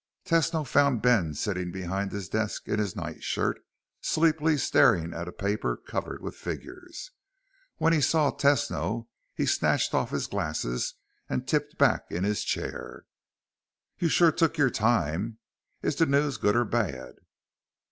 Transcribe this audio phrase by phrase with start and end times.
[0.25, 3.63] Tesno found Ben sitting behind his desk in his nightshirt,
[4.01, 7.11] sleepily staring at a paper covered with figures.
[7.77, 10.95] When he saw Tesno, he snatched off his glasses
[11.29, 13.05] and tipped back in his chair.
[13.99, 15.37] "You sure took your time.
[15.83, 17.17] Is the news good or bad?"